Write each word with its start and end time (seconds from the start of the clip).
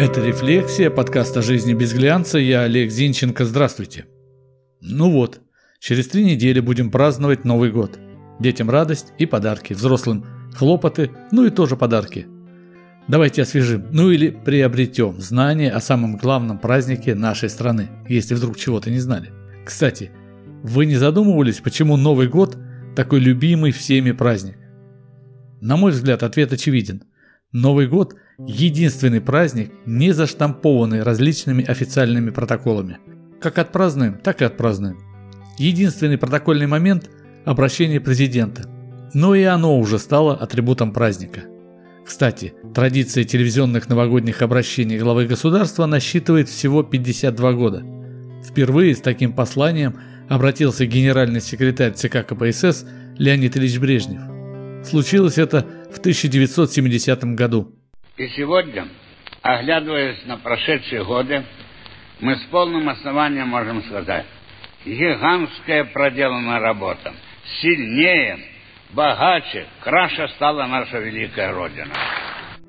Это 0.00 0.24
«Рефлексия», 0.24 0.88
подкаст 0.88 1.36
о 1.36 1.42
жизни 1.42 1.74
без 1.74 1.92
глянца. 1.92 2.38
Я 2.38 2.62
Олег 2.62 2.90
Зинченко. 2.90 3.44
Здравствуйте. 3.44 4.06
Ну 4.80 5.10
вот, 5.10 5.42
через 5.78 6.08
три 6.08 6.24
недели 6.24 6.60
будем 6.60 6.90
праздновать 6.90 7.44
Новый 7.44 7.70
год. 7.70 7.98
Детям 8.38 8.70
радость 8.70 9.12
и 9.18 9.26
подарки, 9.26 9.74
взрослым 9.74 10.24
хлопоты, 10.54 11.10
ну 11.32 11.44
и 11.44 11.50
тоже 11.50 11.76
подарки. 11.76 12.26
Давайте 13.08 13.42
освежим, 13.42 13.88
ну 13.92 14.08
или 14.08 14.30
приобретем 14.30 15.20
знания 15.20 15.70
о 15.70 15.80
самом 15.80 16.16
главном 16.16 16.58
празднике 16.58 17.14
нашей 17.14 17.50
страны, 17.50 17.90
если 18.08 18.34
вдруг 18.34 18.56
чего-то 18.56 18.90
не 18.90 19.00
знали. 19.00 19.28
Кстати, 19.66 20.12
вы 20.62 20.86
не 20.86 20.96
задумывались, 20.96 21.60
почему 21.60 21.98
Новый 21.98 22.26
год 22.26 22.56
такой 22.96 23.20
любимый 23.20 23.70
всеми 23.70 24.12
праздник? 24.12 24.56
На 25.60 25.76
мой 25.76 25.92
взгляд, 25.92 26.22
ответ 26.22 26.54
очевиден. 26.54 27.02
Новый 27.52 27.88
год– 27.88 28.14
единственный 28.38 29.20
праздник, 29.20 29.72
не 29.84 30.12
заштампованный 30.12 31.02
различными 31.02 31.64
официальными 31.64 32.30
протоколами. 32.30 32.98
Как 33.40 33.58
отпразднуем, 33.58 34.18
так 34.22 34.40
и 34.40 34.44
отпразднуем. 34.44 35.00
Единственный 35.58 36.16
протокольный 36.16 36.68
момент– 36.68 37.10
обращение 37.44 38.00
президента. 38.00 38.70
Но 39.14 39.34
и 39.34 39.42
оно 39.42 39.76
уже 39.80 39.98
стало 39.98 40.36
атрибутом 40.36 40.92
праздника. 40.92 41.40
Кстати, 42.06 42.54
традиция 42.72 43.24
телевизионных 43.24 43.88
новогодних 43.88 44.42
обращений 44.42 44.98
главы 44.98 45.26
государства 45.26 45.86
насчитывает 45.86 46.48
всего 46.48 46.84
52 46.84 47.52
года. 47.54 47.82
Впервые 48.44 48.94
с 48.94 49.00
таким 49.00 49.32
посланием 49.32 49.96
обратился 50.28 50.86
генеральный 50.86 51.40
секретарь 51.40 51.94
ЦК 51.94 52.24
КПСС 52.24 52.86
Леонид 53.18 53.56
Ильич 53.56 53.76
Брежнев. 53.80 54.39
Случилось 54.82 55.38
это 55.38 55.66
в 55.92 55.98
1970 55.98 57.24
году. 57.34 57.72
И 58.16 58.28
сегодня, 58.36 58.88
оглядываясь 59.42 60.24
на 60.26 60.36
прошедшие 60.38 61.04
годы, 61.04 61.44
мы 62.20 62.36
с 62.36 62.42
полным 62.50 62.88
основанием 62.88 63.48
можем 63.48 63.82
сказать, 63.84 64.26
гигантская 64.84 65.84
проделана 65.84 66.60
работа. 66.60 67.12
Сильнее, 67.60 68.38
богаче, 68.92 69.66
краше 69.82 70.28
стала 70.36 70.66
наша 70.66 70.98
великая 70.98 71.52
Родина. 71.52 71.92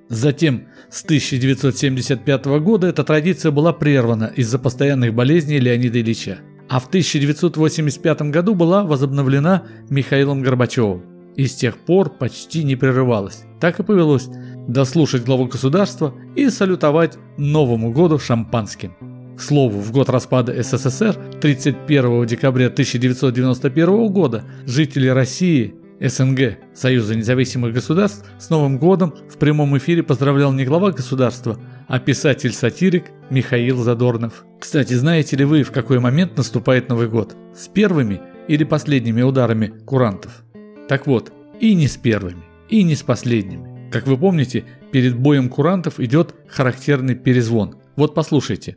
Затем, 0.09 0.67
с 0.89 1.03
1975 1.05 2.45
года 2.59 2.87
эта 2.87 3.03
традиция 3.03 3.51
была 3.51 3.71
прервана 3.71 4.31
из-за 4.35 4.59
постоянных 4.59 5.13
болезней 5.13 5.59
Леонида 5.59 6.01
Ильича, 6.01 6.39
а 6.69 6.79
в 6.79 6.87
1985 6.87 8.21
году 8.23 8.55
была 8.55 8.83
возобновлена 8.83 9.63
Михаилом 9.89 10.41
Горбачевым 10.41 11.10
и 11.35 11.45
с 11.47 11.55
тех 11.55 11.77
пор 11.77 12.09
почти 12.09 12.63
не 12.63 12.75
прерывалась. 12.75 13.43
Так 13.59 13.79
и 13.79 13.83
повелось 13.83 14.29
дослушать 14.67 15.25
главу 15.25 15.45
государства 15.45 16.13
и 16.35 16.49
салютовать 16.49 17.17
Новому 17.37 17.91
году 17.91 18.19
шампанским. 18.19 18.93
К 19.37 19.41
слову, 19.41 19.79
в 19.79 19.91
год 19.91 20.09
распада 20.09 20.61
СССР, 20.61 21.15
31 21.41 22.25
декабря 22.25 22.67
1991 22.67 24.07
года, 24.09 24.43
жители 24.65 25.07
России, 25.07 25.75
СНГ, 25.99 26.57
Союза 26.73 27.15
независимых 27.15 27.73
государств, 27.73 28.25
с 28.39 28.49
Новым 28.49 28.77
годом 28.77 29.13
в 29.29 29.37
прямом 29.37 29.77
эфире 29.77 30.03
поздравлял 30.03 30.51
не 30.51 30.65
глава 30.65 30.91
государства, 30.91 31.59
а 31.87 31.99
писатель-сатирик 31.99 33.05
Михаил 33.29 33.77
Задорнов. 33.77 34.45
Кстати, 34.59 34.93
знаете 34.93 35.37
ли 35.37 35.45
вы, 35.45 35.63
в 35.63 35.71
какой 35.71 35.99
момент 35.99 36.37
наступает 36.37 36.89
Новый 36.89 37.07
год? 37.07 37.35
С 37.55 37.67
первыми 37.67 38.19
или 38.47 38.63
последними 38.63 39.21
ударами 39.21 39.73
курантов? 39.85 40.43
Так 40.91 41.07
вот, 41.07 41.31
и 41.61 41.73
не 41.73 41.87
с 41.87 41.95
первыми, 41.95 42.43
и 42.67 42.83
не 42.83 42.95
с 42.95 43.01
последними. 43.01 43.89
Как 43.91 44.07
вы 44.07 44.17
помните, 44.17 44.65
перед 44.91 45.17
боем 45.17 45.47
курантов 45.47 46.01
идет 46.01 46.35
характерный 46.49 47.15
перезвон. 47.15 47.77
Вот 47.95 48.13
послушайте. 48.13 48.75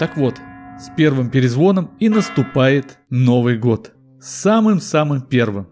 Так 0.00 0.16
вот, 0.16 0.36
с 0.78 0.90
первым 0.96 1.28
перезвоном 1.28 1.90
и 2.00 2.08
наступает 2.08 3.00
Новый 3.10 3.58
год. 3.58 3.92
Самым-самым 4.18 5.20
первым. 5.20 5.68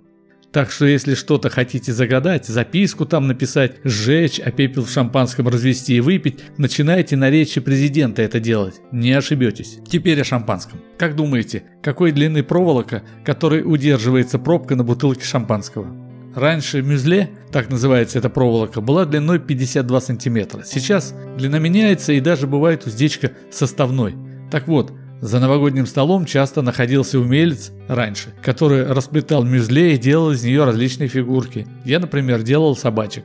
Так 0.53 0.71
что 0.71 0.85
если 0.85 1.15
что-то 1.15 1.49
хотите 1.49 1.95
загадать, 1.95 2.45
записку 2.45 3.07
там 3.07 3.27
написать, 3.27 3.77
сжечь, 3.85 4.39
а 4.39 4.51
пепел 4.51 4.85
в 4.85 4.91
шампанском 4.91 5.49
развести 5.49 5.97
и 5.97 6.01
выпить, 6.01 6.41
начинайте 6.59 7.17
на 7.17 7.31
речи 7.31 7.59
президента 7.63 8.21
это 8.21 8.39
делать. 8.39 8.83
Не 8.93 9.13
ошибетесь. 9.13 9.79
Теперь 9.89 10.21
о 10.21 10.25
шампанском. 10.25 10.79
Как 10.99 11.17
думаете, 11.17 11.63
какой 11.83 12.13
длины 12.13 12.43
проволока, 12.43 13.05
которой 13.25 13.63
удерживается 13.65 14.39
пробка 14.39 14.77
на 14.77 14.85
бутылке 14.85 15.25
шампанского? 15.25 16.08
Раньше 16.39 16.83
мюзле, 16.83 17.31
так 17.51 17.69
называется 17.69 18.21
эта 18.21 18.31
проволока, 18.31 18.81
была 18.81 19.05
длиной 19.05 19.41
52 19.41 20.01
сантиметра. 20.01 20.63
Сейчас 20.65 21.13
длина 21.37 21.59
меняется 21.59 22.13
и 22.13 22.21
даже 22.21 22.47
бывает 22.47 22.87
уздечка 22.87 23.33
составной. 23.51 24.15
Так 24.49 24.69
вот, 24.69 24.93
за 25.21 25.41
новогодним 25.41 25.85
столом 25.85 26.27
часто 26.27 26.63
находился 26.63 27.19
умелец 27.19 27.73
раньше, 27.89 28.33
который 28.41 28.87
расплетал 28.87 29.43
мюзле 29.43 29.97
и 29.97 29.99
делал 29.99 30.31
из 30.31 30.45
нее 30.45 30.63
различные 30.63 31.09
фигурки. 31.09 31.67
Я, 31.85 31.99
например, 31.99 32.43
делал 32.43 32.77
собачек. 32.77 33.25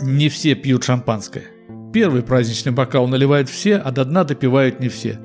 Не 0.00 0.30
все 0.30 0.54
пьют 0.54 0.84
шампанское. 0.84 1.44
Первый 1.92 2.22
праздничный 2.22 2.72
бокал 2.72 3.06
наливают 3.08 3.50
все, 3.50 3.76
а 3.76 3.92
до 3.92 4.06
дна 4.06 4.24
допивают 4.24 4.80
не 4.80 4.88
все. 4.88 5.18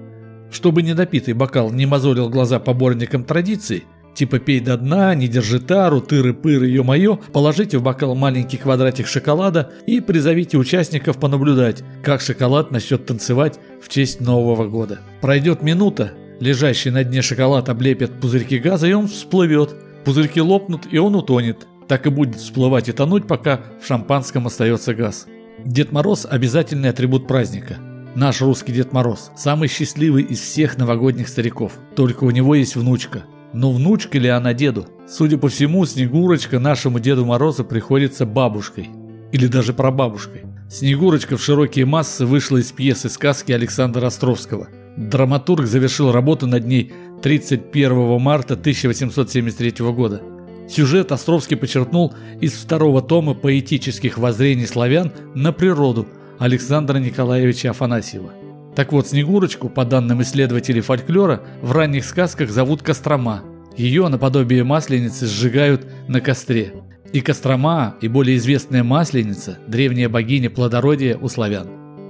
Чтобы 0.52 0.82
недопитый 0.82 1.36
бокал 1.36 1.72
не 1.72 1.86
мозолил 1.86 2.30
глаза 2.30 2.60
поборникам 2.60 3.24
традиций, 3.24 3.86
Типа 4.20 4.38
пей 4.38 4.60
до 4.60 4.76
дна, 4.76 5.16
не 5.16 5.30
держи 5.30 5.62
тару, 5.62 6.02
тыры-пыры, 6.02 6.68
ё-моё, 6.68 7.20
положите 7.32 7.78
в 7.78 7.84
бокал 7.84 8.16
маленький 8.16 8.58
квадратик 8.58 9.08
шоколада 9.08 9.72
и 9.88 10.02
призовите 10.02 10.58
участников 10.58 11.18
понаблюдать, 11.22 11.84
как 12.04 12.20
шоколад 12.20 12.70
начнет 12.70 13.06
танцевать 13.06 13.62
в 13.82 13.88
честь 13.88 14.20
Нового 14.20 14.68
года. 14.68 15.00
Пройдет 15.22 15.64
минута, 15.64 16.12
лежащий 16.42 16.90
на 16.90 17.06
дне 17.06 17.22
шоколад 17.22 17.70
облепит 17.70 18.20
пузырьки 18.20 18.60
газа 18.60 18.88
и 18.88 18.92
он 18.92 19.08
всплывет. 19.08 19.74
Пузырьки 20.04 20.42
лопнут 20.42 20.82
и 20.92 20.98
он 20.98 21.16
утонет. 21.16 21.66
Так 21.88 22.06
и 22.06 22.10
будет 22.10 22.36
всплывать 22.36 22.90
и 22.90 22.92
тонуть, 22.92 23.26
пока 23.26 23.62
в 23.82 23.88
шампанском 23.88 24.48
остается 24.48 24.94
газ. 24.94 25.28
Дед 25.64 25.94
Мороз– 25.94 26.28
обязательный 26.30 26.90
атрибут 26.90 27.26
праздника. 27.26 27.78
Наш 28.16 28.42
русский 28.42 28.74
Дед 28.74 28.92
Мороз– 28.92 29.32
самый 29.38 29.70
счастливый 29.70 30.24
из 30.24 30.42
всех 30.42 30.78
новогодних 30.78 31.30
стариков. 31.30 31.72
Только 31.96 32.26
у 32.26 32.32
него 32.32 32.54
есть 32.54 32.76
внучка– 32.76 33.24
но 33.54 33.72
внучка 33.72 34.18
ли 34.18 34.30
она 34.30 34.54
деду? 34.54 34.88
Судя 35.08 35.38
по 35.38 35.50
всему, 35.50 35.86
Снегурочка 35.86 36.60
нашему 36.60 37.00
Деду 37.00 37.26
Морозу 37.26 37.64
приходится 37.64 38.26
бабушкой. 38.26 38.90
Или 39.32 39.48
даже 39.48 39.74
прабабушкой. 39.74 40.44
Снегурочка 40.70 41.36
в 41.36 41.44
широкие 41.44 41.86
массы 41.86 42.26
вышла 42.26 42.58
из 42.58 42.72
пьесы 42.72 43.10
сказки 43.10 43.52
Александра 43.52 44.06
Островского. 44.06 44.68
Драматург 44.98 45.66
завершил 45.66 46.12
работу 46.12 46.46
над 46.46 46.66
ней 46.68 46.92
31 47.24 48.20
марта 48.20 48.54
1873 48.54 49.86
года. 49.92 50.22
Сюжет 50.68 51.12
Островский 51.12 51.58
подчеркнул 51.58 52.14
из 52.40 52.54
второго 52.54 53.02
тома 53.02 53.34
поэтических 53.34 54.20
воззрений 54.20 54.68
славян 54.68 55.12
на 55.34 55.52
природу 55.52 56.08
Александра 56.38 57.00
Николаевича 57.00 57.72
Афанасьева. 57.72 58.32
Так 58.80 58.94
вот, 58.94 59.10
Снегурочку, 59.10 59.68
по 59.68 59.84
данным 59.84 60.22
исследователей 60.22 60.80
фольклора, 60.80 61.42
в 61.62 61.74
ранних 61.74 62.06
сказках 62.06 62.50
зовут 62.50 62.82
Кострома. 62.82 63.44
Ее 63.76 64.08
наподобие 64.08 64.64
масленицы 64.64 65.28
сжигают 65.28 65.86
на 66.08 66.22
костре. 66.22 66.76
И 67.12 67.20
Кострома, 67.20 67.98
и 68.00 68.08
более 68.08 68.38
известная 68.38 68.86
Масленица– 68.86 69.60
древняя 69.68 70.08
богиня 70.08 70.50
плодородия 70.50 71.18
у 71.18 71.28
славян. 71.28 71.68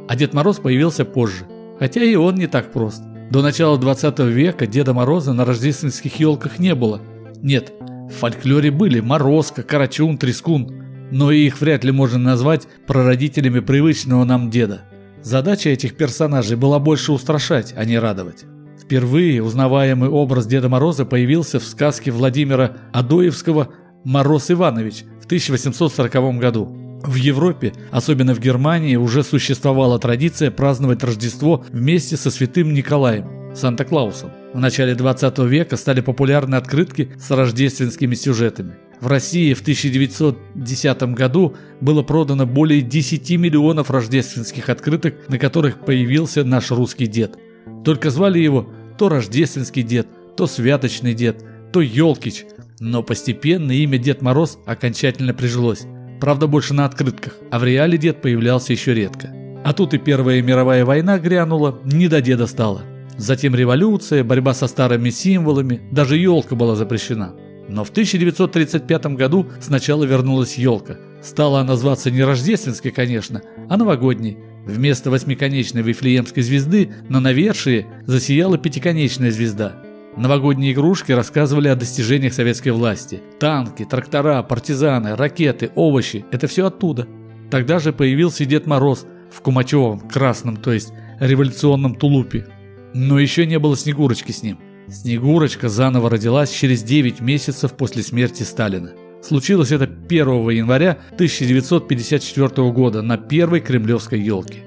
А 0.08 0.16
Дед 0.16 0.36
Мороз 0.36 0.60
появился 0.60 1.06
позже. 1.06 1.48
Хотя 1.80 2.04
и 2.04 2.14
он 2.14 2.36
не 2.36 2.46
так 2.46 2.72
прост. 2.72 3.02
До 3.32 3.42
начала 3.42 3.76
20 3.80 4.20
века 4.20 4.68
Деда 4.68 4.94
Мороза 4.94 5.34
на 5.34 5.46
рождественских 5.46 6.20
елках 6.20 6.60
не 6.60 6.76
было. 6.76 7.02
Нет, 7.42 7.74
в 7.80 8.12
фольклоре 8.12 8.70
были 8.70 9.00
Морозко, 9.00 9.64
Карачун, 9.64 10.20
Трескун, 10.20 10.84
но 11.10 11.32
их 11.32 11.62
вряд 11.62 11.84
ли 11.84 11.92
можно 11.92 12.20
назвать 12.20 12.68
прародителями 12.86 13.60
привычного 13.60 14.24
нам 14.24 14.52
деда. 14.52 14.84
Задача 15.22 15.70
этих 15.70 15.98
персонажей 15.98 16.56
была 16.56 16.80
больше 16.80 17.12
устрашать, 17.12 17.74
а 17.76 17.86
не 17.86 18.00
радовать. 18.00 18.46
Впервые 18.82 19.44
узнаваемый 19.44 20.10
образ 20.10 20.48
Деда 20.48 20.70
Мороза 20.70 21.06
появился 21.06 21.60
в 21.60 21.64
сказке 21.64 22.12
Владимира 22.12 22.78
Адоевского 22.94 23.70
«Мороз 24.04 24.50
Иванович» 24.50 25.04
в 25.22 25.26
1840 25.26 26.40
году. 26.40 26.66
В 27.04 27.16
Европе, 27.16 27.74
особенно 27.92 28.34
в 28.34 28.40
Германии, 28.40 28.96
уже 28.96 29.24
существовала 29.24 30.00
традиция 30.00 30.52
праздновать 30.52 31.04
Рождество 31.04 31.64
вместе 31.72 32.18
со 32.18 32.32
святым 32.32 32.74
Николаем, 32.74 33.54
Санта-Клаусом. 33.56 34.32
В 34.54 34.60
начале 34.60 34.96
20 34.96 35.38
века 35.40 35.78
стали 35.78 36.02
популярны 36.02 36.56
открытки 36.56 37.12
с 37.20 37.30
рождественскими 37.30 38.16
сюжетами. 38.16 38.78
В 39.00 39.08
России 39.08 39.54
в 39.54 39.62
1910 39.62 41.04
году 41.14 41.56
было 41.82 42.02
продано 42.02 42.48
более 42.48 42.82
10 42.82 43.30
миллионов 43.38 43.92
рождественских 43.92 44.70
открыток, 44.70 45.16
на 45.30 45.38
которых 45.38 45.86
появился 45.86 46.44
наш 46.44 46.72
русский 46.72 47.06
дед. 47.06 47.38
Только 47.86 48.10
звали 48.10 48.40
его 48.40 48.70
то 48.98 49.08
Рождественский 49.08 49.84
дед, 49.84 50.08
то 50.36 50.48
Святочный 50.48 51.14
дед, 51.14 51.46
то 51.72 51.80
Елкич. 51.80 52.46
Но 52.80 53.04
постепенно 53.04 53.72
имя 53.72 53.98
Дед 53.98 54.22
Мороз 54.22 54.58
окончательно 54.66 55.34
прижилось. 55.34 55.86
Правда, 56.20 56.48
больше 56.48 56.74
на 56.74 56.86
открытках, 56.86 57.36
а 57.52 57.60
в 57.60 57.64
реале 57.64 57.98
дед 57.98 58.22
появлялся 58.22 58.74
еще 58.74 58.94
редко. 58.94 59.30
А 59.64 59.74
тут 59.74 59.94
и 59.94 59.98
Первая 59.98 60.42
мировая 60.42 60.84
война 60.84 61.20
грянула, 61.20 61.80
не 61.86 62.08
до 62.08 62.20
деда 62.20 62.48
стало. 62.48 62.84
Затем 63.20 63.54
революция, 63.54 64.24
борьба 64.24 64.54
со 64.54 64.68
старыми 64.68 65.10
символами, 65.10 65.82
даже 65.92 66.16
елка 66.18 66.56
была 66.56 66.78
запрещена. 66.78 67.36
Но 67.68 67.84
в 67.84 67.90
1935 67.90 69.08
году 69.18 69.46
сначала 69.60 70.06
вернулась 70.06 70.58
елка. 70.58 70.96
Стала 71.22 71.60
она 71.60 71.76
зваться 71.76 72.10
не 72.12 72.24
рождественской, 72.24 72.92
конечно, 72.92 73.42
а 73.68 73.76
новогодней. 73.76 74.38
Вместо 74.66 75.12
восьмиконечной 75.12 75.82
вифлеемской 75.82 76.42
звезды 76.42 76.92
на 77.10 77.20
навершие 77.20 77.88
засияла 78.06 78.58
пятиконечная 78.58 79.32
звезда. 79.32 79.76
Новогодние 80.16 80.72
игрушки 80.72 81.12
рассказывали 81.12 81.68
о 81.68 81.76
достижениях 81.76 82.34
советской 82.34 82.70
власти. 82.70 83.22
Танки, 83.38 83.84
трактора, 83.84 84.42
партизаны, 84.44 85.18
ракеты, 85.18 85.72
овощи– 85.76 86.26
это 86.32 86.48
все 86.48 86.68
оттуда. 86.68 87.06
Тогда 87.52 87.80
же 87.80 87.92
появился 87.92 88.46
Дед 88.46 88.66
Мороз 88.66 89.06
в 89.30 89.42
Кумачевом, 89.42 90.00
красном, 90.00 90.56
то 90.56 90.72
есть 90.72 90.94
революционном 91.20 91.96
тулупе. 91.96 92.46
Но 92.94 93.20
еще 93.20 93.46
не 93.46 93.60
было 93.60 93.76
Снегурочки 93.78 94.32
с 94.32 94.44
ним. 94.44 94.60
Снегурочка 94.88 95.70
заново 95.70 96.10
родилась 96.10 96.52
через 96.52 96.84
9 96.84 97.22
месяцев 97.22 97.74
после 97.74 98.02
смерти 98.02 98.44
Сталина. 98.44 98.92
Случилось 99.22 99.72
это 99.72 99.84
1 99.84 100.50
января 100.50 100.98
1954 101.12 102.72
года 102.72 103.02
на 103.02 103.18
первой 103.18 103.60
кремлевской 103.60 104.20
елке. 104.20 104.64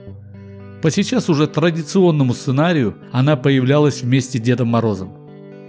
По 0.82 0.90
сейчас 0.90 1.28
уже 1.28 1.46
традиционному 1.46 2.34
сценарию 2.34 2.96
она 3.12 3.36
появлялась 3.36 4.02
вместе 4.02 4.38
с 4.38 4.42
Дедом 4.42 4.68
Морозом. 4.68 5.16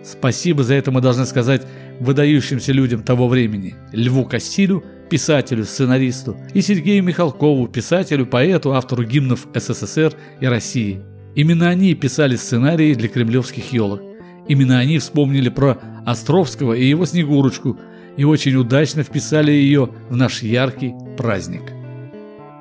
Спасибо 0.03 0.63
за 0.63 0.75
это 0.75 0.91
мы 0.91 1.01
должны 1.01 1.25
сказать 1.25 1.65
выдающимся 1.99 2.73
людям 2.73 3.03
того 3.03 3.27
времени– 3.27 3.75
Льву 3.93 4.25
Кассилю, 4.25 4.83
писателю, 5.09 5.63
сценаристу, 5.63 6.35
и 6.53 6.61
Сергею 6.61 7.03
Михалкову, 7.03 7.67
писателю, 7.67 8.25
поэту, 8.25 8.73
автору 8.73 9.03
гимнов 9.03 9.47
СССР 9.53 10.13
и 10.41 10.45
России. 10.45 11.01
Именно 11.35 11.69
они 11.69 11.95
писали 11.95 12.35
сценарии 12.35 12.93
для 12.93 13.07
кремлевских 13.07 13.73
елок. 13.73 14.01
Именно 14.47 14.79
они 14.79 14.99
вспомнили 14.99 15.49
про 15.49 15.79
Островского 16.05 16.73
и 16.73 16.85
его 16.85 17.05
Снегурочку 17.05 17.77
и 18.17 18.23
очень 18.23 18.55
удачно 18.55 19.03
вписали 19.03 19.51
ее 19.51 19.89
в 20.09 20.15
наш 20.15 20.43
яркий 20.43 20.93
праздник. 21.17 21.63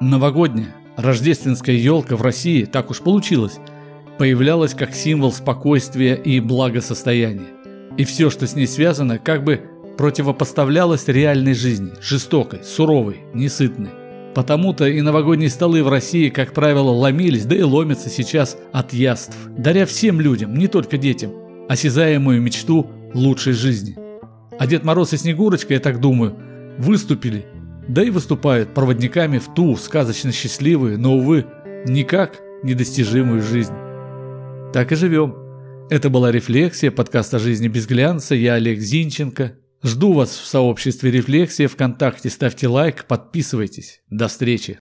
Новогодняя, 0.00 0.74
рождественская 0.96 1.76
елка 1.76 2.16
в 2.16 2.22
России, 2.22 2.64
так 2.64 2.90
уж 2.90 3.00
получилось, 3.00 3.58
появлялась 4.18 4.74
как 4.74 4.94
символ 4.94 5.32
спокойствия 5.32 6.14
и 6.14 6.40
благосостояния. 6.40 7.48
И 7.98 8.04
все, 8.04 8.30
что 8.30 8.46
с 8.46 8.54
ней 8.54 8.66
связано, 8.66 9.18
как 9.18 9.44
бы 9.44 9.62
противопоставлялось 9.98 11.08
реальной 11.08 11.54
жизни, 11.54 11.92
жестокой, 12.00 12.64
суровой, 12.64 13.18
несытной. 13.34 13.90
Потому-то 14.34 14.86
и 14.86 15.02
новогодние 15.02 15.50
столы 15.50 15.82
в 15.82 15.88
России, 15.88 16.30
как 16.30 16.54
правило, 16.54 16.90
ломились, 16.90 17.44
да 17.44 17.54
и 17.54 17.62
ломятся 17.62 18.08
сейчас 18.08 18.56
от 18.72 18.92
яств, 18.94 19.36
даря 19.58 19.84
всем 19.84 20.20
людям, 20.20 20.54
не 20.54 20.68
только 20.68 20.96
детям, 20.96 21.32
осязаемую 21.68 22.40
мечту 22.40 22.90
лучшей 23.12 23.52
жизни. 23.52 23.96
А 24.58 24.66
Дед 24.66 24.84
Мороз 24.84 25.12
и 25.12 25.18
Снегурочка, 25.18 25.74
я 25.74 25.80
так 25.80 26.00
думаю, 26.00 26.34
выступили, 26.78 27.44
да 27.88 28.02
и 28.02 28.10
выступают 28.10 28.72
проводниками 28.72 29.38
в 29.38 29.52
ту 29.54 29.76
сказочно 29.76 30.32
счастливую, 30.32 30.98
но, 30.98 31.16
увы, 31.16 31.44
никак 31.86 32.40
недостижимую 32.62 33.42
жизнь. 33.42 33.74
Так 34.72 34.92
и 34.92 34.94
живем. 34.94 35.36
Это 35.90 36.08
была 36.08 36.32
«Рефлексия», 36.32 36.90
подкаст 36.90 37.34
о 37.34 37.38
жизни 37.38 37.68
без 37.68 37.86
глянца, 37.86 38.34
я 38.34 38.54
Олег 38.54 38.78
Зинченко. 38.78 39.52
Жду 39.84 40.12
вас 40.12 40.30
в 40.30 40.46
сообществе 40.46 41.10
«Рефлексия» 41.10 41.66
ВКонтакте, 41.66 42.30
ставьте 42.30 42.68
лайк, 42.68 43.04
подписывайтесь. 43.06 44.00
До 44.10 44.28
встречи. 44.28 44.78